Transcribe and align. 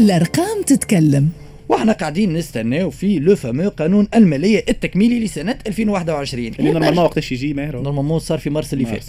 الأرقام 0.00 0.62
تتكلم. 0.62 1.28
وإحنا 1.68 1.92
قاعدين 1.92 2.32
نستناو 2.32 2.90
في 2.90 3.18
le 3.18 3.36
fameux 3.36 3.68
قانون 3.68 4.08
المالية 4.14 4.64
التكميلي 4.68 5.24
لسنة 5.24 5.58
2021 5.66 6.46
اللي 6.46 6.70
normalement 6.70 7.04
وقتاش 7.04 7.32
يجي 7.32 7.54
ماهر؟ 7.54 7.80
normalement 7.80 8.18
صار 8.18 8.38
في 8.38 8.50
مارس 8.50 8.72
اللي. 8.72 8.86
فات. 8.86 9.04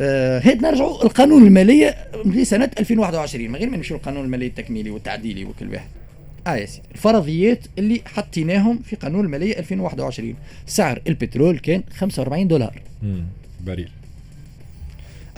آه 0.00 0.38
هيد 0.38 0.62
نرجعوا 0.62 1.04
القانون 1.04 1.46
المالية 1.46 1.96
لسنة 2.24 2.70
2021 2.78 3.48
من 3.48 3.56
غير 3.56 3.70
ما 3.70 3.76
نمشيو 3.76 3.96
القانون 3.96 4.24
المالية 4.24 4.46
التكميلي 4.46 4.90
والتعديلي 4.90 5.44
وكل 5.44 5.68
واحد. 5.72 5.88
آه 6.46 6.54
يا 6.56 6.66
سيدي. 6.66 6.82
الفرضيات 6.94 7.66
اللي 7.78 8.00
حطيناهم 8.06 8.78
في 8.84 8.96
قانون 8.96 9.24
المالية 9.24 9.58
2021 9.58 10.34
سعر 10.66 11.00
البترول 11.08 11.58
كان 11.58 11.82
45 11.96 12.48
دولار. 12.48 12.82
مم. 13.02 13.24
baril 13.66 13.88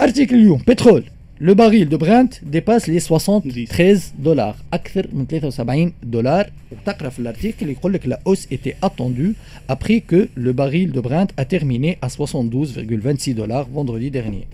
article 0.01 0.35
اليوم 0.35 0.63
بترول. 0.69 1.05
le 1.41 1.55
baril 1.55 1.89
de 1.89 1.99
Brent 1.99 2.45
dépasse 2.45 2.89
les 2.89 3.01
73 3.01 4.01
dollars 4.19 4.57
أكثر 4.73 5.09
من 5.13 5.27
73 5.27 5.93
دولار 6.03 6.51
وتقرا 6.73 7.09
في 7.09 7.19
ال 7.19 7.25
article 7.25 7.69
يقول 7.71 7.93
لك 7.93 8.07
la 8.07 8.21
hausse 8.27 8.49
était 8.53 8.75
attendue 8.83 9.33
après 9.71 10.01
que 10.01 10.17
le 10.37 10.53
baril 10.53 10.93
de 10.93 11.01
Brent 11.03 11.31
a 11.39 11.43
terminé 11.43 11.99
à 12.05 12.09
72,26 12.09 13.29
dollars 13.29 13.65
vendredi 13.75 14.09
dernier 14.09 14.45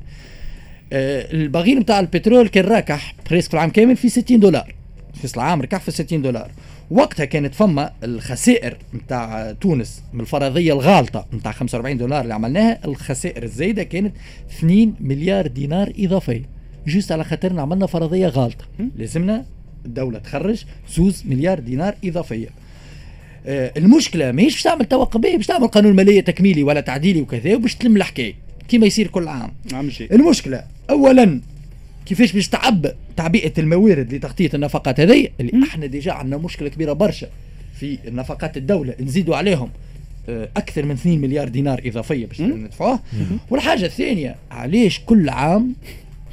آه 0.92 1.32
ال 1.32 1.40
baril 1.40 1.78
نتاع 1.78 2.00
البترول 2.00 2.48
كان 2.48 2.64
راكح 2.64 3.14
presque 3.30 3.48
في 3.48 3.54
العام 3.54 3.70
كامل 3.70 3.96
في 3.96 4.08
60 4.08 4.40
دولار 4.40 4.74
في 5.14 5.36
العام 5.36 5.62
ركح 5.62 5.80
في 5.80 5.90
60 5.90 6.22
دولار 6.22 6.50
وقتها 6.90 7.24
كانت 7.24 7.54
فما 7.54 7.92
الخسائر 8.04 8.76
نتاع 8.94 9.52
تونس 9.52 10.02
من 10.12 10.20
الفرضيه 10.20 10.72
الغالطه 10.72 11.26
نتاع 11.34 11.52
45 11.52 11.96
دولار 11.98 12.20
اللي 12.22 12.34
عملناها 12.34 12.78
الخسائر 12.84 13.42
الزايده 13.42 13.82
كانت 13.82 14.14
2 14.58 14.94
مليار 15.00 15.46
دينار 15.46 15.92
اضافيه 15.98 16.57
juste 16.88 17.12
على 17.12 17.24
خاطرنا 17.24 17.62
عملنا 17.62 17.86
فرضية 17.86 18.28
غالطة. 18.28 18.64
لازمنا 18.96 19.44
الدولة 19.86 20.18
تخرج 20.18 20.64
زوز 20.96 21.22
مليار 21.26 21.60
دينار 21.60 21.94
إضافية. 22.04 22.48
آه 23.46 23.72
المشكلة 23.76 24.32
ماهيش 24.32 24.52
باش 24.52 24.62
تعمل 24.62 24.84
توقع 24.84 25.20
باش 25.20 25.46
تعمل 25.46 25.66
قانون 25.66 25.92
مالية 25.92 26.20
تكميلي 26.20 26.62
ولا 26.62 26.80
تعديلي 26.80 27.20
وكذا 27.20 27.54
وباش 27.54 27.74
تلم 27.74 27.96
الحكاية. 27.96 28.34
كيما 28.68 28.86
يصير 28.86 29.06
كل 29.06 29.28
عام. 29.28 29.52
عم 29.72 29.90
شيء 29.90 30.14
المشكلة 30.14 30.64
اولا 30.90 31.40
كيفاش 32.06 32.32
باش 32.32 32.48
تعبئ 32.48 32.92
تعبئة 33.16 33.52
الموارد 33.58 34.14
لتغطية 34.14 34.50
النفقات 34.54 35.00
هذه 35.00 35.28
اللي 35.40 35.64
إحنا 35.66 35.86
déjà 35.86 36.12
عندنا 36.12 36.36
مشكلة 36.36 36.68
كبيرة 36.68 36.92
برشا 36.92 37.26
في 37.80 37.98
نفقات 38.06 38.56
الدولة. 38.56 38.94
نزيدوا 39.00 39.36
عليهم 39.36 39.70
آه، 40.28 40.48
أكثر 40.56 40.84
من 40.84 40.90
2 40.90 41.20
مليار 41.20 41.48
دينار 41.48 41.80
إضافية 41.86 42.26
باش 42.26 42.40
ندفعوها 42.40 43.02
والحاجة 43.50 43.84
الثانية 43.86 44.36
علاش 44.50 45.00
كل 45.06 45.28
عام 45.28 45.74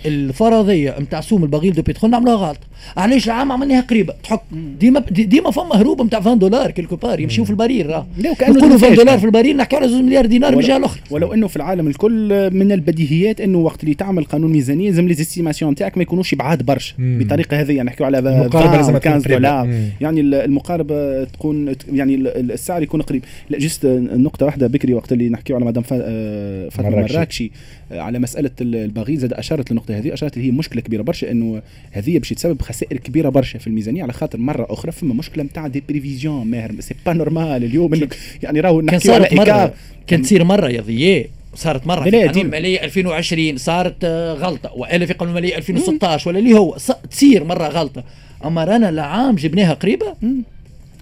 الفرضية 0.06 0.96
نتاع 1.00 1.22
سوم 1.22 1.44
ال 1.44 1.49
baril 1.49 1.74
du 1.74 1.82
pétrole 1.82 2.12
نعملوها 2.12 2.36
غلط 2.36 2.58
علاش 2.98 3.26
العام 3.28 3.52
عملناها 3.52 3.82
قريبة 3.82 4.14
تحك 4.24 4.42
ديما 4.80 5.00
ديما 5.12 5.52
فما 5.52 5.76
هروب 5.76 6.02
نتاع 6.02 6.20
20 6.20 6.40
دولار 6.40 6.72
كيلكو 6.72 6.96
بار 6.96 7.20
يمشيو 7.20 7.44
في 7.46 7.50
ال 7.52 7.58
baril 7.58 7.88
راه 7.88 8.08
نقولوا 8.20 8.36
20 8.42 8.70
تنفاش. 8.72 8.98
دولار 8.98 9.18
في 9.20 9.26
ال 9.26 9.31
baril 9.31 9.56
نحكيو 9.58 9.80
على 9.80 9.88
2 9.88 10.06
مليار 10.06 10.26
دينار 10.26 10.52
من 10.56 10.60
الجهه 10.62 10.78
الاخرى 10.78 11.02
ولو 11.12 11.34
إنه 11.34 11.48
في 11.48 11.56
العالم 11.56 11.88
الكل 11.88 12.50
من 12.54 12.72
البديهيات 12.72 13.42
إنه 13.42 13.58
وقت 13.58 13.84
اللي 13.84 13.96
تعمل 13.96 14.24
قانون 14.24 14.52
ميزانية 14.52 14.90
لازم 14.90 15.08
les 15.08 15.21
estimations 15.21 15.72
نتاعك 15.72 15.98
ما 15.98 16.04
يكونوش 16.04 16.36
بعاد 16.36 16.64
برشا 16.64 16.94
مم. 16.98 17.20
بطريقة 17.24 17.62
هذه 17.62 17.82
نحكيو 17.82 18.06
على 18.06 18.20
المقاربة 18.20 18.60
20 18.70 18.76
لازم 18.78 18.94
أو 18.94 19.00
تكون 19.00 19.12
15 19.14 19.26
قريبة. 19.30 19.40
دولار 19.50 19.66
مم. 19.68 19.90
يعني 20.02 20.22
ال- 20.22 20.36
المقاربة 20.36 21.24
تكون 21.24 21.76
يعني 21.94 22.16
ال- 22.16 22.52
السعر 22.52 22.84
يكون 22.84 23.02
قريب 23.02 23.24
لا 23.50 23.58
juste 23.58 23.86
نقطة 24.16 24.46
واحدة 24.46 24.68
بكري 24.68 24.94
وقت 24.94 25.12
اللي 25.12 25.30
نحكيو 25.30 25.56
على 25.56 25.66
مدام 25.66 25.84
فا- 25.84 26.02
آه، 26.02 26.70
فاطمة 26.70 26.90
مراكشي. 27.16 27.52
آه، 27.92 28.00
على 28.02 28.20
مسألة 28.20 28.52
ال- 28.62 28.76
ال 28.76 28.83
baril 28.83 29.18
زاد 29.18 29.34
أشارت 29.34 29.72
للنقطه 29.90 30.08
هذه 30.10 30.14
أشارت 30.14 30.38
اللي 30.38 30.48
هي 30.48 30.52
مشكلة 30.52 30.82
كبيرة 30.82 31.02
برشا 31.02 31.32
إنه 31.32 31.62
هذه 31.92 32.20
باش 32.20 32.30
تسبب 32.30 32.62
خسائر 32.62 32.98
كبيرة 32.98 33.30
برشا 33.30 33.60
في 33.60 33.68
الميزانية 33.68 34.04
على 34.04 34.14
خاطر 34.14 34.38
مرة 34.40 34.68
أخرى 34.70 34.92
فما 34.92 35.14
مشكلة 35.14 35.44
نتاع 35.44 35.68
des 35.68 35.84
prévisions 35.90 36.48
ماهر 36.48 36.72
c'est 36.80 36.96
pas 37.06 37.14
normal 37.14 37.64
اليوم 37.64 37.94
انك 37.94 38.16
يعني 38.44 38.60
راهو 38.60 38.80
كان 38.82 38.90
على 38.90 39.00
صارت 39.00 39.34
مرة. 39.34 39.74
كان 40.08 40.22
تصير 40.22 40.44
مرة 40.44 40.70
يا 40.70 40.82
ضياء. 40.82 41.28
صارت 41.56 41.88
مرة 41.88 42.04
في 42.04 42.10
لا، 42.10 42.18
قانون 42.18 42.32
ديما. 42.34 42.46
الماليه 42.46 42.84
2020 42.84 43.58
صارت 43.58 43.96
آه، 44.04 44.34
غلطة. 44.34 44.74
والا 44.74 45.06
في 45.06 45.14
قانون 45.14 45.38
الماليه 45.38 45.58
2016 45.58 46.30
ولا 46.30 46.40
اللي 46.40 46.54
هو. 46.54 46.78
تصير 47.12 47.44
مرة 47.44 47.68
غلطة. 47.68 48.04
أما 48.46 48.64
رانا 48.64 48.90
العام 48.90 49.36
جبناها 49.36 49.74
قريبة 49.74 50.06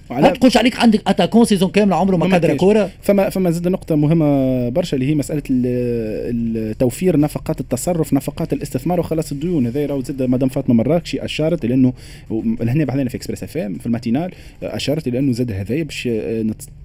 ما 0.09 0.29
تقولش 0.29 0.57
عليك 0.57 0.79
عندك 0.79 1.01
attaquant 1.07 1.45
saison 1.45 1.69
كامله 1.69 1.95
عمره 1.95 2.15
ما 2.17 2.39
كاينش. 2.39 2.59
كوره 2.59 2.89
فما 3.01 3.29
فما 3.29 3.51
زاد 3.51 3.67
نقطة 3.67 3.95
مهمة 3.95 4.69
برشا 4.69 4.95
اللي 4.95 5.09
هي 5.09 5.15
مسألة 5.15 5.43
ال- 5.49 6.57
التوفير 6.71 7.19
نفقات 7.19 7.59
التصرف 7.61 8.13
نفقات 8.13 8.53
الاستثمار 8.53 8.99
وخلاص 8.99 9.31
الديون. 9.31 9.65
هذا 9.67 9.85
راهو 9.85 10.01
زاد 10.03 10.23
مدام 10.23 10.49
فاطمة 10.49 10.75
مراكشي 10.75 11.25
أشارت 11.25 11.65
إلى 11.65 11.73
أنه 11.73 11.93
هنا 12.61 12.85
بعدين 12.85 13.07
في 13.07 13.17
Express 13.17 13.43
FM 13.43 13.73
في 13.77 13.85
ال 13.85 13.90
matinale 13.90 14.31
أشارت 14.63 15.07
إلى 15.07 15.19
أنه 15.19 15.31
زاد 15.31 15.51
هذايا 15.51 15.83
باش 15.83 16.09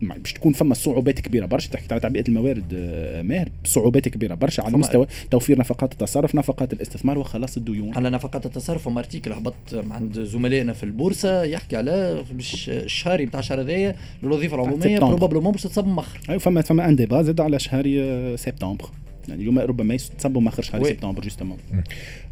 باش 0.02 0.32
تكون 0.32 0.52
فما 0.52 0.74
صعوبات 0.74 1.20
كبيرة 1.20 1.46
برشا. 1.46 1.70
تحكي 1.70 1.86
على 1.90 2.00
تعبئة 2.00 2.24
الموارد 2.28 2.64
آه، 2.74 3.22
ماهر 3.22 3.48
صعوبات 3.64 4.08
كبيرة 4.08 4.34
برشا 4.34 4.62
على 4.62 4.76
مستوى 4.78 5.06
توفير 5.30 5.58
نفقات 5.58 5.92
التصرف 5.92 6.34
نفقات 6.34 6.72
الاستثمار 6.72 7.18
وخلاص 7.18 7.56
الديون. 7.56 7.94
على 7.96 8.10
نفقات 8.10 8.46
التصرف 8.46 8.84
فما 8.88 8.98
article 8.98 9.32
هبط 9.32 9.54
عند 9.90 10.20
زملائنا 10.20 10.72
في 10.72 10.84
البورصة 10.84 11.42
يحكي 11.44 11.76
على 11.76 12.22
باش 12.32 12.70
الشهري 13.08 13.24
نتاع 13.24 13.40
الشهر 13.40 13.60
هذايا 13.60 13.94
للوظيفه 14.22 14.54
العمومية. 14.56 14.98
probablement 14.98 15.52
باش 15.52 15.62
تتصب 15.62 15.86
مخر. 15.86 16.20
أيوة 16.28 16.38
فما 16.38 16.62
فما 16.62 16.88
un 16.88 16.96
débat 16.96 17.22
زاد 17.22 17.40
على 17.40 17.58
شهر 17.58 17.84
آه، 17.86 18.36
سبتمبر. 18.36 18.90
يعني 19.28 19.40
اليوم 19.40 19.58
ربما 19.58 19.94
يتصبوا 19.94 20.40
ماخر 20.40 20.62
شهر 20.62 20.82
oui. 20.82 20.88
سبتمبر 20.88 21.22
justement 21.22 21.56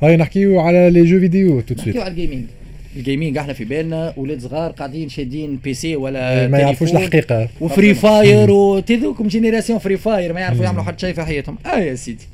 هاي 0.02 0.16
نحكيو 0.16 0.60
على 0.60 0.90
les 0.90 1.04
jeux 1.04 1.20
vidéo 1.20 1.60
تو 1.60 1.74
نحكيو 1.74 2.02
على 2.02 2.10
ال 2.10 2.15
gaming 2.15 2.44
ال 2.96 3.02
gaming 3.02 3.38
إحنا 3.38 3.52
في 3.52 3.64
بالنا 3.64 4.14
ولاد 4.16 4.40
صغار 4.40 4.70
قاعدين 4.70 5.08
شادين 5.08 5.56
PC 5.56 5.96
ولا 5.96 6.48
ما 6.48 6.58
يعرفوش. 6.58 6.92
الحقيقة. 6.92 7.48
و 7.60 7.67
Free 7.67 7.94
Fire 7.94 8.50
وتذوكم 8.50 9.28
génération 9.28 9.78
Free 9.78 9.96
Fire 9.96 10.32
ما 10.32 10.40
يعرفوا 10.40 10.64
يعملوا 10.64 10.82
حتى 10.82 11.00
شيء 11.00 11.14
في 11.14 11.22
حياتهم. 11.22 11.58
آه 11.66 11.78
يا 11.78 11.94
سيدي. 11.94 12.24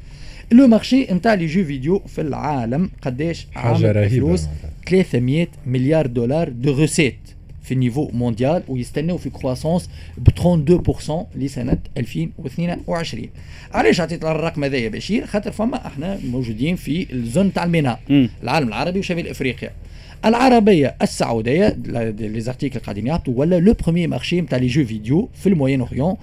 le 0.53 0.67
marché 0.67 1.07
نتاع 1.11 1.35
les 1.35 1.47
jeux 1.47 1.65
vidéo 1.65 1.99
في 1.99 2.21
العالم 2.21 2.91
قداش 3.03 3.47
حاجة 3.55 3.73
عامل 3.73 3.97
رهيبة. 3.97 4.27
فلوس 4.27 4.47
300 4.87 5.47
مليار 5.67 6.07
دولار 6.07 6.49
de 6.49 6.73
recettes 6.73 7.15
في 7.63 7.75
ال 7.75 7.80
niveau 7.80 8.11
mondial 8.13 8.63
ويستناو 8.69 9.19
في 9.19 9.31
croissance 9.31 9.91
ب 10.19 10.29
32% 10.29 11.13
لسنه 11.37 11.79
2022 11.97 13.27
علاش 13.73 14.01
عطيت 14.01 14.25
الرقم 14.25 14.65
هذا 14.65 14.77
يا 14.77 14.89
بشير؟ 14.89 15.27
خاطر 15.27 15.53
فما 15.53 15.87
إحنا 15.87 16.19
موجودين 16.25 16.77
في 16.77 17.13
ال 17.13 17.21
zone 17.21 17.53
تاع 17.53 17.65
ال 17.65 17.70
MENA. 17.70 17.99
العالم 18.43 18.69
العربي 18.69 18.99
وشمال 18.99 19.29
أفريقيا. 19.29 19.71
العربية 20.25 20.95
السعودية 21.03 21.77
les 22.19 22.41
articles 22.41 22.81
قاعدين 22.81 23.07
يعطوا 23.07 23.35
ولا 23.37 23.61
le 23.61 23.73
premier 23.85 24.09
marché 24.09 24.41
نتاع 24.41 24.59
les 24.59 24.67
jeux 24.67 24.85
vidéo 24.85 25.29
في 25.35 25.49
ال 25.49 25.81
Moyen-Orient 25.81 26.17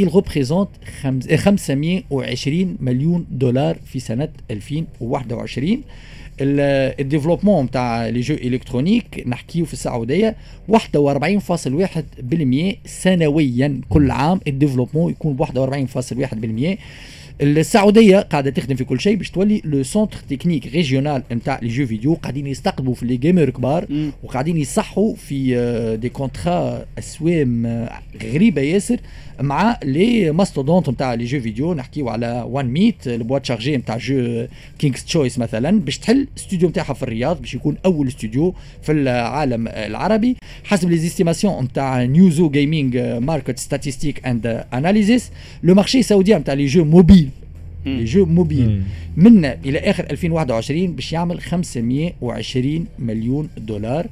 il 0.00 0.04
représente 0.08 0.68
خمس- 1.02 1.34
520 1.34 2.76
مليون 2.80 3.26
دولار 3.30 3.76
في 3.86 4.00
سنة 4.00 4.28
2021 4.50 5.82
ال- 6.40 7.00
ال 7.00 7.05
développement 7.05 7.64
نتاع 7.64 8.06
les 8.08 8.20
jeux 8.20 8.34
électroniques 8.34 9.24
نحكيو 9.26 9.64
في 9.64 9.72
السعودية 9.72 10.36
41.1% 10.68 12.76
سنويا 12.86 13.80
كل 13.88 14.10
عام. 14.10 14.40
ال 14.46 14.51
développement 14.51 15.10
يكون 15.12 15.36
ب 15.36 15.42
41.1% 15.42 16.78
السعودية 17.40 18.18
قاعدة 18.18 18.50
تخدم 18.50 18.76
في 18.76 18.84
كل 18.84 19.00
شيء 19.00 19.16
باش 19.16 19.30
تولي 19.30 19.62
le 19.64 19.82
centre 19.82 20.18
technique 20.30 20.66
régional 20.66 21.22
نتاع 21.32 21.58
les 21.62 21.68
jeux 21.68 21.86
vidéo 21.86 22.14
قاعدين 22.14 22.46
يستقطبوا 22.46 22.94
في 22.94 23.06
les 23.06 23.16
gamers 23.16 23.50
كبار. 23.50 23.86
وقاعدين 24.22 24.56
يصحوا 24.56 25.14
في 25.14 25.56
آه، 25.56 25.94
des 25.94 26.08
contrats 26.08 26.84
أسوام 26.98 27.66
آه، 27.66 28.00
غريبة 28.22 28.62
ياسر 28.62 28.96
مع 29.40 29.78
les 29.84 30.32
mastodontes 30.32 30.90
نتاع 30.90 31.14
les 31.14 31.24
jeux 31.24 31.40
vidéo 31.40 31.74
نحكيو 31.74 32.08
على 32.08 32.44
ONEMT 32.48 32.66
ال 32.66 33.06
boîte 33.06 33.46
chargée 33.46 33.76
نتاع 33.76 33.96
jeu 33.96 34.46
King's 34.78 35.04
Choice 35.04 35.38
مثلا 35.38 35.80
باش 35.80 35.98
تحل 35.98 36.26
استوديو 36.38 36.68
نتاعها 36.68 36.94
في 36.94 37.02
الرياض 37.02 37.40
باش 37.40 37.54
يكون 37.54 37.76
أول 37.84 38.08
استوديو 38.08 38.54
في 38.82 38.92
العالم 38.92 39.68
العربي 39.68 40.36
حسب 40.64 40.90
les 40.90 40.96
estimations 40.96 41.64
نتاع 41.64 42.04
Newzoo 42.04 42.50
gaming 42.50 42.96
market 42.96 43.58
statistics 43.58 44.26
and 44.26 44.64
analysis 44.74 45.30
le 45.62 45.74
marché 45.74 45.98
السعودي 45.98 46.34
نتاع 46.34 46.54
les 46.54 46.66
jeux 46.66 46.84
mobiles 46.84 47.25
les 47.86 48.04
jeux 48.04 48.26
mobiles 48.26 48.82
من 49.16 49.44
إلى 49.44 49.78
آخر 49.78 50.06
2021 50.10 50.92
باش 50.92 51.12
يعمل 51.12 51.40
520 51.40 52.86
مليون 52.98 53.48
دولار 53.58 54.06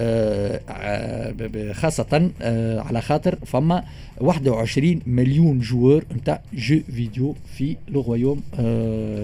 آه، 0.00 0.60
آه، 0.68 1.72
خاصة 1.72 2.30
آه، 2.42 2.80
على 2.80 3.00
خاطر 3.00 3.38
فما 3.46 3.84
21 4.20 5.00
مليون 5.06 5.58
joueurs 5.58 6.04
نتاع 6.16 6.42
jeux 6.54 6.80
vidéo 6.94 7.34
في 7.56 7.76
le 7.88 8.00
royaume 8.00 8.42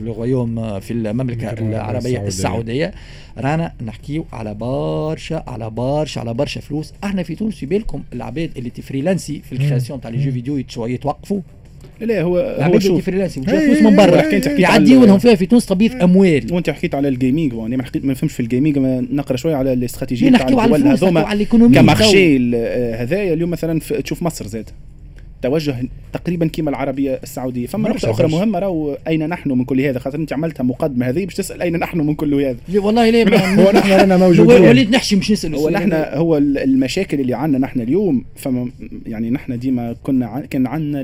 le 0.04 0.12
royaume 0.12 0.58
آه، 0.58 0.78
في 0.78 0.90
المملكة 0.90 1.52
العربية 1.52 2.26
السعودية. 2.26 2.94
رانا 3.38 3.72
نحكيو 3.86 4.24
على 4.32 4.54
برشا 4.54 5.44
على 5.46 5.70
برشا 5.70 6.20
على 6.20 6.34
برشا 6.34 6.60
فلوس. 6.60 6.92
إحنا 7.04 7.22
في 7.22 7.34
تونس 7.34 7.54
في 7.54 7.66
بالكم 7.66 8.02
العباد 8.12 8.50
اللي 8.56 8.70
تفريلانسي 8.70 9.42
في 9.44 9.52
ال 9.52 9.57
création 9.57 10.00
تاع 10.00 10.10
les 10.10 10.24
jeux 10.24 10.32
vidéo 10.32 10.56
يتوقفوا. 10.86 11.40
لا 12.02 12.22
هو 12.22 12.38
هو 12.38 12.40
العباد 12.40 12.66
اللي 12.74 12.80
شوف 12.80 13.04
freelance 13.06 13.38
هي- 13.38 13.44
فلوس 13.44 13.82
من 13.82 13.96
برا. 13.96 14.20
هي- 14.20 14.40
هي- 14.46 14.60
يعديوا 14.60 15.06
لهم 15.06 15.18
فيها 15.18 15.34
في 15.34 15.46
تونس 15.46 15.66
تبييض 15.66 16.02
أموال. 16.02 16.46
وانت 16.52 16.70
حكيت 16.70 16.94
على 16.94 17.08
ال 17.08 17.15
gaming 17.15 17.54
وأنا 17.54 17.76
ما 17.76 17.82
حكيت 17.82 18.04
ما 18.04 18.12
نفهمش 18.12 18.32
في 18.32 18.40
ال 18.40 18.46
gaming 18.46 18.78
ما 18.78 19.06
نقرأ 19.12 19.36
شوية 19.36 19.54
على 19.56 19.72
الاستراتيجية 19.72 20.26
ليه 20.26 20.32
نحكيو 20.32 20.60
على 20.60 20.76
الفلوس 20.76 21.02
نحكيو 21.02 21.18
على 21.18 21.32
ال 21.34 21.38
économie 21.38 21.74
ك 21.74 21.83
marché 21.83 22.36
آه، 22.54 23.02
هذايا 23.02 23.34
اليوم 23.34 23.50
مثلا 23.50 23.80
تشوف 23.80 24.22
مصر 24.22 24.46
زاد. 24.46 24.70
توجه 25.42 25.76
تقريبا 26.12 26.46
كيما 26.46 26.70
العربية 26.70 27.20
السعودية. 27.22 27.66
فما 27.66 27.88
نقطة 27.88 28.10
أخرى 28.10 28.26
برشا. 28.26 28.36
مهمة 28.36 28.58
راهو 28.58 28.98
أين 29.08 29.28
نحن 29.28 29.50
من 29.50 29.64
كل 29.64 29.80
هذا؟ 29.80 29.98
خاطر 29.98 30.18
أنت 30.18 30.32
عملتها 30.32 30.64
مقدمة 30.64 31.08
هذه 31.08 31.24
باش 31.24 31.34
تسأل 31.34 31.62
أين 31.62 31.76
نحن 31.76 31.98
من 32.00 32.14
كل 32.14 32.34
هذا. 32.34 32.56
والله 32.74 33.10
ليه 33.10 33.24
هو 33.36 33.72
نحن 33.72 33.90
رانا 33.92 34.16
موجودين. 34.16 34.62
وليد 34.62 34.90
نحشي 34.90 35.16
مش 35.16 35.30
نسأل 35.32 35.54
هو 35.54 35.68
نحن. 35.70 35.92
هو 35.94 36.36
ال- 36.38 36.58
المشاكل 36.58 37.20
اللي 37.20 37.34
عندنا 37.34 37.58
نحن 37.58 37.80
اليوم 37.80 38.24
فما 38.36 38.70
يعني 39.06 39.30
نحن 39.30 39.58
ديما 39.58 39.94
كنا 40.02 40.26
عن- 40.26 40.44
كان 40.44 40.66
عندنا 40.66 41.00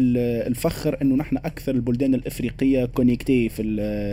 الفخر 0.46 0.96
إنه 1.02 1.14
نحن 1.16 1.36
أكثر 1.36 1.72
البلدان 1.74 2.14
الإفريقية 2.14 2.84
connectés 2.84 3.48
في 3.48 3.62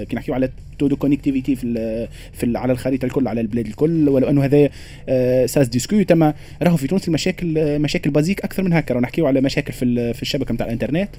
كي 0.09 0.15
نحكيو 0.15 0.35
على 0.35 0.49
taux 0.79 0.89
connectivité 0.95 1.55
في 1.55 2.07
في 2.33 2.57
على 2.57 2.73
الخريطة 2.73 3.05
الكل 3.05 3.27
على 3.27 3.41
البلاد 3.41 3.67
الكل 3.67 4.09
ولو 4.09 4.29
إنه 4.29 4.43
هذا 4.45 4.69
آه، 5.09 5.45
ça 5.45 5.56
se 5.56 5.67
discute 5.67 6.11
أما 6.11 6.33
راهو 6.63 6.77
في 6.77 6.87
تونس 6.87 7.07
المشاكل 7.07 7.57
آه، 7.57 7.77
مشاكل 7.77 8.09
basiques 8.09 8.41
أكثر 8.41 8.63
من 8.63 8.73
هكا. 8.73 8.99
نحكيو 8.99 9.27
على 9.27 9.41
مشاكل 9.41 9.73
في 9.73 10.13
في 10.15 10.21
الشبكة 10.21 10.53
نتاع 10.53 10.65
الإنترنت 10.65 11.09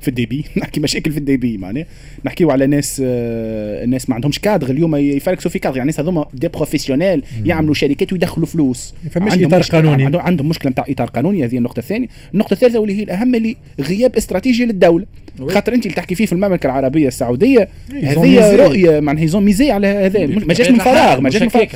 في 0.00 0.08
ال 0.08 0.14
débit 0.14 0.44
نحكي 0.58 0.80
مشاكل 0.80 1.12
في 1.12 1.18
ال 1.18 1.25
débit 1.25 1.58
معناه 1.58 1.86
نحكيو 2.24 2.50
على 2.50 2.66
ناس 2.66 3.02
آه، 3.04 3.84
الناس 3.84 4.08
ما 4.08 4.14
عندهمش 4.14 4.38
كادر 4.38 4.70
اليوم 4.70 4.96
يفركسوا 4.96 5.50
في 5.50 5.58
كادر 5.58 5.76
يعني 5.76 5.90
الناس 5.90 6.00
هذوما 6.00 6.26
des 6.34 6.48
professionnels 6.48 7.22
يعملوا 7.44 7.74
شركات 7.74 8.12
ويدخلوا 8.12 8.46
فلوس. 8.46 8.94
ما 9.04 9.10
فماش 9.10 9.32
عندهم 9.32 9.48
إطار 9.48 9.62
مشكلة- 9.62 9.70
قانوني. 9.70 10.18
عندهم 10.20 10.48
مشكلة 10.48 10.70
نتاع 10.72 10.84
إطار 10.88 11.06
قانوني. 11.08 11.44
هذه 11.44 11.56
النقطة 11.58 11.78
الثانية. 11.80 12.08
النقطة 12.34 12.52
الثالثة 12.54 12.78
واللي 12.78 12.98
هي 12.98 13.02
الأهم 13.02 13.34
اللي 13.34 13.56
غياب 13.80 14.16
استراتيجي 14.16 14.64
للدولة. 14.64 15.06
خاطر 15.48 15.74
انت 15.74 15.86
اللي 15.86 15.96
تحكي 15.96 16.14
فيه 16.14 16.26
في 16.26 16.32
المملكة 16.32 16.66
العربية 16.66 17.08
السعودية 17.08 17.68
هذه. 17.92 18.56
رؤية 18.56 19.00
معناها 19.00 19.22
ils 19.22 19.33
ont 19.33 19.44
misé 19.44 19.70
على 19.70 19.86
هذا 19.86 20.26
ما 20.26 20.54
جاش 20.54 20.70
من 20.70 20.78
فراغ 20.78 21.20
ما 21.20 21.30
جاش 21.30 21.42
من 21.42 21.48
فراغ. 21.48 21.66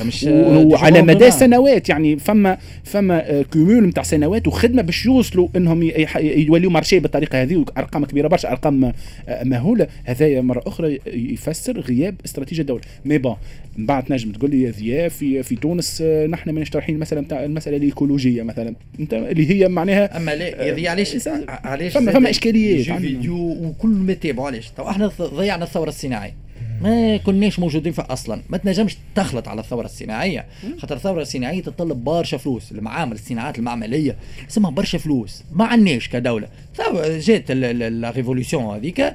وعلى 0.67 1.03
مدى. 1.03 1.31
سنوات 1.31 1.89
يعني 1.89 2.19
فما 2.19 2.59
فما 2.85 3.31
آه، 3.31 3.43
cumul 3.43 3.87
نتاع 3.87 4.03
سنوات 4.03 4.49
وخدمة 4.49 4.83
باش 4.83 5.07
يوصلوا 5.07 5.49
إنهم 5.57 5.83
يوليوا 6.21 6.73
marché 6.73 6.99
بالطريقة 6.99 7.43
هذه 7.43 7.57
وأرقام 7.57 8.05
كبيرة 8.05 8.29
برشا 8.29 8.51
أرقام 8.51 8.85
آه، 8.85 9.45
مهولة. 9.45 9.87
هذايا 10.05 10.41
مرة 10.41 10.63
أخرى 10.67 10.99
يفسر 11.07 11.81
غياب 11.81 12.15
استراتيجية 12.25 12.63
الدولة. 12.63 12.83
mais 13.05 13.19
bon 13.19 13.37
من 13.79 13.87
بعد 13.87 14.13
نجم 14.13 14.33
تقول 14.33 14.51
لي 14.51 14.63
يا 14.63 14.71
ذياب 14.71 15.11
في 15.11 15.43
في 15.43 15.57
تونس 15.57 16.03
آه، 16.03 16.27
نحن 16.27 16.51
ماناش 16.51 16.71
طرحين 16.71 16.95
المساله 16.95 17.21
نتاع 17.21 17.45
المسألة 17.45 17.77
الإيكولوجية 17.77 18.43
مثلا. 18.43 18.75
أنت 19.01 19.15
اللي 19.15 19.51
هي 19.51 19.69
معناها 19.69 20.17
أما 20.17 20.35
لا 20.35 20.69
هذه 20.73 20.89
علاش؟ 20.91 21.15
إنسان. 21.15 21.45
علاش؟ 21.49 21.93
فما- 21.93 22.13
فما 22.13 22.29
عندنا. 22.91 23.09
فيديو 23.09 23.37
وكل 23.37 23.89
ما 23.89 24.15
تابعوا 24.15 24.47
علاش؟ 24.47 24.71
تو 24.71 24.89
إحنا 24.91 25.07
ضيعنا 25.21 25.65
الثورة 25.65 25.89
الصناعية. 25.89 26.35
ما 26.83 27.17
كناش 27.17 27.59
موجودين 27.59 27.93
فيها 27.93 28.07
أصلا. 28.13 28.41
ما 28.51 28.57
تنجمش 28.59 28.97
تخلط 29.15 29.49
على 29.49 29.61
الثورة 29.61 29.85
الصناعية. 29.85 30.47
خاطر 30.79 30.97
الثورة 30.97 31.23
الصناعية 31.23 31.63
تتطلب 31.63 32.05
برشا 32.05 32.37
فلوس. 32.37 32.73
المعامل 32.73 33.13
الصناعات 33.13 33.59
المعملية 33.59 34.17
اسمها 34.51 34.71
برشا 34.71 34.99
فلوس. 34.99 35.43
ما 35.53 35.65
عندناش 35.65 36.09
كدولة. 36.09 36.49
جات 37.19 37.51
la 37.51 38.11
révolution 38.11 38.65
هذيك 38.65 39.01
آه، 39.01 39.15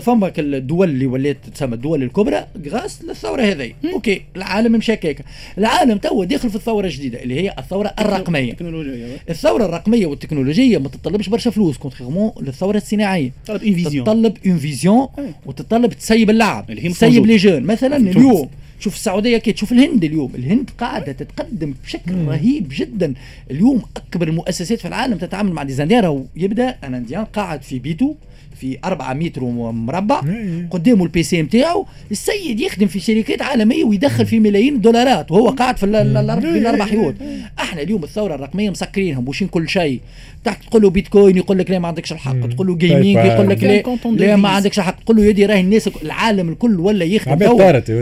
فماك 0.00 0.38
الدول 0.38 0.90
اللي 0.90 1.06
ولات 1.06 1.36
تسمى 1.54 1.74
الدول 1.74 2.02
الكبرى 2.02 2.46
grâce 2.68 3.02
للثورة 3.04 3.42
هذه 3.42 3.72
OK 3.92 4.22
العالم 4.36 4.72
مشى 4.72 4.92
هكاك 4.92 5.24
العالم 5.58 5.98
تو 5.98 6.24
داخل 6.24 6.50
في 6.50 6.56
الثورة 6.56 6.86
الجديدة 6.86 7.22
اللي 7.22 7.40
هي 7.40 7.54
الثورة 7.58 7.94
الرقمية. 8.00 8.52
تكنولوجيا 8.52 9.16
الثورة 9.30 9.64
الرقمية 9.64 10.06
والتكنولوجية 10.06 10.78
ما 10.78 10.88
تتطلبش 10.88 11.28
برشا 11.28 11.50
فلوس 11.50 11.78
contrairement 11.78 12.32
للثورة 12.40 12.76
الصناعية. 12.76 13.32
طلب 13.46 13.62
une 13.62 13.74
vision 13.74 14.04
تتطلب 14.04 14.36
une 14.46 14.58
vision 14.58 15.08
أي. 15.18 15.34
وتتطلب 15.46 15.92
تسيب 15.92 16.30
اللعب. 16.30 16.74
تسيب. 16.90 17.26
les 17.26 17.36
jeunes 17.36 17.62
مثلا. 17.62 17.96
اليوم 17.96 18.48
شوف 18.80 18.94
السعودية 18.94 19.38
كي 19.38 19.52
تشوف 19.52 19.72
الهند 19.72 20.04
اليوم. 20.04 20.32
الهند 20.34 20.70
قاعدة 20.78 21.12
تتقدم 21.12 21.74
بشكل 21.84 22.14
رهيب 22.26 22.72
جدا. 22.76 23.14
اليوم 23.50 23.82
أكبر 23.96 24.28
المؤسسات 24.28 24.78
في 24.78 24.88
العالم 24.88 25.18
تتعامل 25.18 25.52
مع 25.52 25.62
ديزاينير 25.62 26.06
ويبدا 26.36 26.76
ان 26.84 26.94
انديان 26.94 27.24
قاعد 27.24 27.62
في 27.62 27.78
بيته 27.78 28.16
في 28.62 28.78
4 28.84 29.12
متر 29.14 29.44
مربع 29.44 30.20
إيه. 30.28 30.68
قدامه 30.70 31.04
البي 31.04 31.22
سي 31.22 31.42
نتاعو 31.42 31.86
السيد 32.10 32.60
يخدم 32.60 32.86
في 32.86 33.00
شركات 33.00 33.42
عالمية 33.42 33.84
ويدخل 33.84 34.26
في 34.26 34.40
ملايين 34.40 34.74
الدولارات 34.74 35.30
وهو 35.32 35.48
قاعد 35.48 35.76
في 35.76 35.86
ال- 35.86 35.96
ال- 35.96 36.16
الأرب- 36.30 36.42
بين 36.52 36.66
أربع 36.66 36.84
حيوط 36.84 37.14
إحنا 37.58 37.82
اليوم 37.82 38.04
الثورة 38.04 38.34
الرقمية 38.34 38.70
مسكرينهم 38.70 39.24
بوشين 39.24 39.48
كل 39.48 39.68
شيء 39.68 40.00
تحت 40.44 40.64
تقول 40.64 40.82
له 40.82 40.90
بيتكوين 40.90 41.36
يقول 41.36 41.58
لك 41.58 41.70
لا 41.70 41.78
ما 41.78 41.88
عندكش 41.88 42.12
الحق. 42.12 42.46
تقول 42.54 42.66
له 42.66 42.76
جيمنج 42.76 43.14
باي. 43.14 43.26
يقول 43.28 43.48
لك 43.48 43.62
لا 43.64 43.68
كان 43.76 43.82
كونتون 43.82 44.16
لا 44.16 44.36
ما. 44.36 44.48
عندكش 44.48 44.78
الحق 44.78 45.04
تقول 45.04 45.16
له 45.16 45.24
يدي 45.24 45.46
راهي 45.46 45.60
الناس 45.60 45.88
العالم 46.02 46.48
الكل 46.48 46.80
ولا 46.80 47.04
يخدم. 47.04 47.32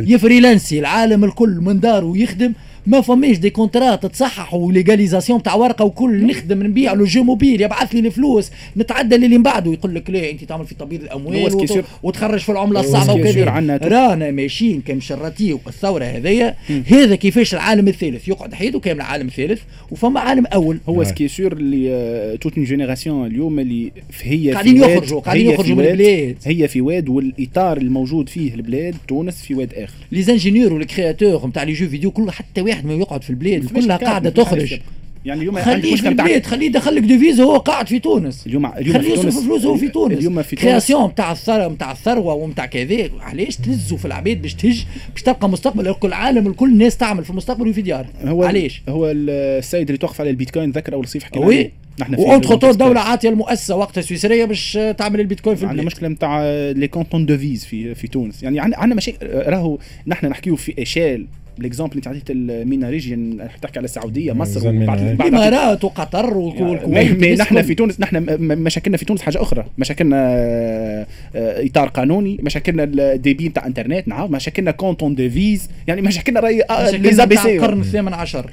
يفريلانسي 0.08 0.78
العالم 0.78 1.24
الكل 1.24 1.48
من 1.60 1.80
داره 1.80 2.12
يخدم 2.16 2.52
ما 2.86 3.00
فماش 3.00 3.38
دي 3.38 3.50
كونترات 3.50 4.06
تصحح 4.06 4.54
وليغاليزاسيون 4.54 5.42
تاع 5.42 5.54
ورقة 5.54 5.84
وكل 5.84 6.26
نخدم 6.26 6.62
نبيع 6.62 6.92
له 6.92 7.04
جو 7.04 7.22
موبيل 7.22 7.60
يبعث 7.60 7.94
لي 7.94 8.00
الفلوس 8.00 8.50
نتعدى 8.76 9.14
اللي 9.14 9.28
من 9.28 9.42
بعده 9.42 9.72
يقول 9.72 9.94
لك 9.94 10.10
لا 10.10 10.30
أنت 10.30 10.44
تعمل 10.44 10.66
في 10.66 10.74
تبييض 10.74 11.02
الأموال 11.02 11.54
وت- 11.54 11.84
وتخرج 12.02 12.40
في 12.40 12.52
العملة 12.52 12.80
الصعبة 12.80 13.12
وكذا. 13.14 13.44
رانا 13.88 14.30
ماشيين 14.30 14.80
كمشراتيو 14.86 15.60
الثوره 15.66 16.04
هذيا 16.04 16.54
هذا 16.86 17.14
كيفاش 17.14 17.54
العالم 17.54 17.88
الثالث؟ 17.88 18.28
يقعد 18.28 18.54
حياته 18.54 18.80
كامل 18.80 19.00
العالم 19.00 19.26
الثالث 19.26 19.60
وفما 19.90 20.20
عالم 20.20 20.46
أول. 20.46 20.78
هو 20.88 20.94
نعم. 20.94 21.04
سكي 21.04 21.28
سور 21.28 21.52
اللي 21.52 22.38
توت 22.40 22.56
اون 22.56 22.64
جينيراسيون 22.66 23.26
اليوم 23.26 23.58
اللي 23.58 23.92
هي 24.22 24.52
قاعدين 24.52 24.76
يخرجوا- 24.84 25.20
قاعدين 25.20 25.46
هي 25.46 25.54
يخرجوا 25.54 25.64
في 25.74 25.80
من 25.80 25.84
واد- 25.84 25.88
البلاد. 26.00 26.36
هي 26.44 26.68
في 26.68 26.80
واد 26.80 27.08
والإطار 27.08 27.76
الموجود 27.76 28.28
فيه 28.28 28.54
البلاد 28.54 28.94
تونس 29.08 29.42
في 29.42 29.54
واد 29.54 29.74
آخر. 29.74 29.94
لي 30.12 30.22
زانجينيور 30.22 30.72
والكرياتور 30.72 31.46
نتاع 31.46 31.62
لي 31.62 31.72
جو 31.72 31.88
فيديو 31.88 32.10
كل 32.10 32.30
حتى 32.30 32.60
واحد 32.70 32.87
ما 32.87 32.94
يقعد 32.94 33.25
في 33.25 33.31
البلاد 33.31 33.67
كلها 33.67 33.96
قاعدة 33.96 34.31
تخرج. 34.31 34.81
يعني 35.25 35.40
اليوم 35.40 35.58
خليه 35.58 35.96
في 35.96 36.08
البلاد 36.08 36.46
خليه 36.46 36.67
يدخلك 36.67 37.02
ديفيز 37.02 37.40
وهو 37.40 37.56
قاعد 37.56 37.88
في 37.88 37.99
تونس. 37.99 38.46
اليوم 38.46 38.67
اليوم 38.67 38.99
خليه 38.99 39.12
يصرف 39.12 39.40
فلوس 39.40 39.64
وهو 39.64 39.76
في 39.76 39.88
تونس. 39.88 40.19
اليوم 40.19 40.43
في 40.43 40.56
تونس 40.56 40.64
كرياسيون 40.64 41.11
نتاع 41.11 41.32
الثروه 41.32 41.69
نتاع 41.69 41.93
الثروة 41.93 42.34
ومتاع 42.34 42.67
كذا 42.67 43.08
علاش 43.20 43.56
تهزوا 43.56 43.99
في 43.99 44.05
العباد 44.05 44.43
باش 44.43 44.55
تهج 44.55 44.84
باش 45.12 45.22
تلقى 45.22 45.49
مستقبل 45.49 45.93
كل 45.93 46.08
العالم 46.08 46.46
الكل 46.46 46.69
الناس 46.69 46.96
تعمل 46.96 47.25
في 47.25 47.31
المستقبل 47.31 47.69
وفي 47.69 47.82
ديار. 47.82 48.06
هو 48.25 48.44
علاش؟ 48.44 48.82
هو 48.88 49.11
السيد 49.11 49.88
اللي 49.88 49.99
توقف 49.99 50.20
على 50.20 50.31
البيتكوين 50.31 50.70
ذكر 50.70 50.94
أول 50.94 51.08
صيف 51.08 51.25
حكينا 51.25 51.46
وي. 51.46 51.70
نحن 51.99 52.16
في 52.16 52.23
وانت 52.23 52.44
خطور 52.44 52.70
البيتكوين. 52.70 52.88
دولة 52.88 53.00
عاطيه 53.00 53.28
المؤسسة 53.28 53.76
وقتها 53.76 54.00
سويسريه 54.00 54.44
باش 54.44 54.78
تعمل 54.99 55.20
البيتكوين 55.20 55.56
في 55.56 55.66
عندنا 55.66 55.87
مشكلة 55.87 56.08
نتاع 56.08 56.43
لي 56.70 56.88
كونتون 56.88 57.26
ديفيز 57.26 57.64
في 57.64 57.94
في 57.94 58.08
تونس. 58.08 58.43
يعني 58.43 58.61
عندنا 58.61 58.94
مشاكل 58.94 59.26
راهو 59.32 59.78
نحن 60.06 60.26
نحكيو 60.26 60.56
في 60.56 60.82
اشال 60.82 61.26
ليكزومبل 61.62 61.99
اللي 61.99 62.11
عطيت 62.11 62.31
المينا 62.31 62.90
ريجيون 62.90 63.38
تحكي 63.62 63.79
على 63.79 63.85
السعوديه 63.85 64.33
مصر 64.33 64.71
الامارات 64.71 65.85
وقطر 65.85 66.37
والكويت 66.37 67.40
نحن 67.40 67.62
في 67.62 67.75
تونس 67.75 68.00
نحن 68.00 68.26
مشاكلنا 68.40 68.97
في 68.97 69.05
تونس 69.05 69.23
حاجة 69.23 69.43
أخرى 69.43 69.64
مشاكلنا 69.79 71.07
اطار 71.35 71.88
قانوني 71.88 72.38
مشاكلنا 72.43 72.85
الديبي 72.85 73.49
نتاع 73.49 73.67
انترنت 73.67 74.09
نعم 74.09 74.31
مشاكلنا 74.31 74.71
كونتون 74.71 75.14
ديفيز 75.14 75.69
يعني 75.87 76.02
مشاكلنا 76.02 76.40
راهي 76.40 76.64
مشاكلنا 76.71 77.09
لي 77.09 77.25
نتاع 77.25 77.43
ABC. 77.43 77.47
القرن 77.47 77.81
الثامن 77.81 78.14
عشر 78.14 78.50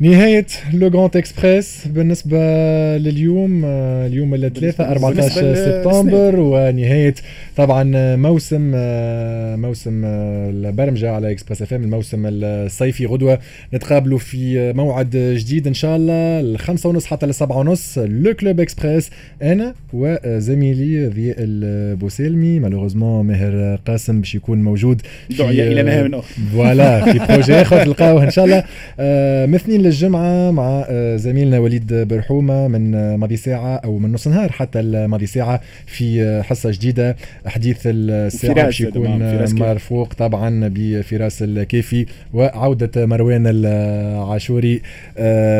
نهاية 0.00 0.46
لو 0.72 0.88
جراند 0.90 1.16
إكسبريس 1.16 1.86
بالنسبة 1.86 2.38
لليوم 2.96 3.62
آه، 3.64 4.06
اليوم 4.06 4.34
الثلاثاء 4.34 4.88
بالنسبة 4.88 5.08
14 5.08 5.42
للسنة. 5.42 5.82
سبتمبر 5.82 6.40
ونهاية 6.40 7.14
طبعا 7.56 8.16
موسم 8.16 8.72
آه، 8.74 9.56
موسم 9.56 10.02
آه، 10.04 10.50
البرمجة 10.50 11.10
على 11.10 11.30
Express 11.30 11.62
FM 11.62 11.82
الموسم 11.82 12.22
الصيفي 12.26 13.06
غدوة 13.06 13.38
نتقابلوا 13.74 14.18
في 14.18 14.72
موعد 14.72 15.10
جديد 15.16 15.66
إن 15.66 15.74
شاء 15.74 15.96
الله 15.96 16.40
الخمسة 16.40 16.88
ونص 16.88 17.06
حتى 17.06 17.26
لسبعة 17.26 17.58
ونص 17.58 17.98
Le 17.98 18.34
Club 18.34 18.60
Express 18.60 19.10
أنا 19.42 19.74
وزميلي 19.92 21.06
ذي 21.06 21.34
البوسيلمي 21.38 22.58
malheureusement 22.60 23.26
ماهر 23.26 23.78
قاسم 23.86 24.20
باش 24.20 24.34
يكون 24.34 24.62
موجود 24.62 25.02
داعية 25.38 25.72
إلى 25.72 25.82
مهام 25.82 26.14
أخرى. 26.14 26.34
voilà 26.52 27.12
في 27.12 27.18
projet 27.32 27.54
آخر 27.54 27.84
تلقاوه 27.84 28.24
إن 28.24 28.30
شاء 28.30 28.44
الله 28.44 28.64
آه، 29.00 29.46
مثنين 29.46 29.89
للجمعه 29.90 30.50
مع 30.50 30.84
آه، 30.88 31.16
زميلنا 31.16 31.58
وليد 31.58 31.94
برحومة 31.94 32.68
من 32.68 32.94
آه، 32.94 33.16
ماضي 33.16 33.36
ساعة 33.36 33.76
أو 33.76 33.98
من 33.98 34.12
نص 34.12 34.28
نهار 34.28 34.52
حتى 34.52 34.82
ماضي 34.82 35.26
ساعة 35.26 35.60
في 35.86 36.22
آه، 36.22 36.42
حصة 36.42 36.70
جديدة. 36.70 37.16
حديث 37.46 37.78
وفراس 37.86 38.46
باش 38.46 38.80
يكون. 38.80 39.54
مرفوق 39.54 40.14
طبعا 40.14 40.68
بفراس 40.74 41.42
الكيفي 41.42 42.06
وعودة 42.34 43.06
مروان 43.06 43.46
العاشوري. 43.46 44.80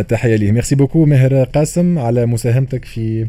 تحية 0.09 0.37
ليه. 0.37 0.53
merci 0.53 0.75
beaucoup 0.75 1.05
ماهر 1.05 1.45
قاسم 1.45 1.99
على 1.99 2.27
مساهمتك 2.27 2.85
في 2.85 3.27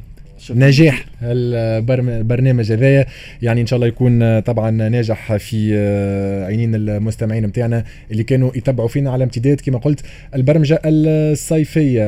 نجاح 0.50 1.06
البرنامج 1.24 2.72
هذايا. 2.72 3.06
يعني 3.42 3.62
إن 3.62 3.66
شاء 3.66 3.78
الله 3.78 3.88
يكون 3.88 4.40
طبعا 4.40 4.72
ناجح 4.72 5.36
في 5.36 5.78
عينين 6.48 6.76
المستمعين 6.76 7.46
نتاعنا 7.46 7.84
اللي 8.12 8.24
كانوا 8.24 8.52
يتبعوا 8.56 8.88
فينا 8.88 9.12
على 9.12 9.24
امتداد. 9.24 9.62
كما 9.62 9.78
قلت 9.78 10.00
البرمجة 10.36 10.82
الصيفية. 10.86 12.04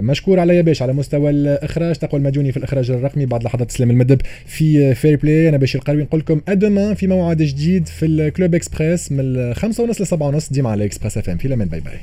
مشكور 0.00 0.40
على 0.40 0.62
باش 0.62 0.82
على 0.82 0.92
مستوى 0.92 1.30
الإخراج. 1.30 1.96
تقوى 1.96 2.18
المجوني 2.18 2.52
في 2.52 2.56
الإخراج 2.56 2.90
الرقمي. 2.90 3.26
بعد 3.26 3.44
لحظات 3.44 3.70
سلام 3.70 3.90
المدب 3.90 4.20
في 4.46 4.94
Fair 4.94 5.16
Play 5.16 5.48
أنا 5.48 5.56
بشير 5.56 5.80
القروي 5.80 6.02
نقول 6.02 6.20
لكم 6.20 6.40
ادما 6.48 6.94
في 6.94 7.06
موعد 7.06 7.42
جديد 7.42 7.86
في 7.86 8.06
ال 8.06 8.16
Club 8.16 8.54
Express 8.54 9.12
من 9.12 9.54
5 9.54 9.84
ونص 9.84 10.00
ل 10.00 10.06
7 10.06 10.28
ونص. 10.28 10.52
ديما 10.52 10.70
على 10.70 10.84
Express 10.84 11.18
FM 11.18 11.36
في 11.36 11.48
الأمان. 11.48 11.68
bye 11.68 11.80
bye 11.80 11.98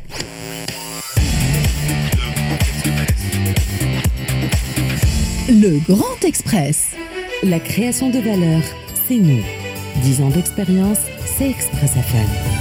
Le 5.49 5.79
Grand 5.79 6.23
Express. 6.23 6.91
La 7.43 7.59
création 7.59 8.09
de 8.09 8.19
valeur, 8.19 8.61
c'est 9.07 9.17
nous. 9.17 9.41
10 10.03 10.21
ans 10.21 10.29
d'expérience, 10.29 10.99
c'est 11.25 11.49
Express 11.49 11.95
FM. 11.95 12.60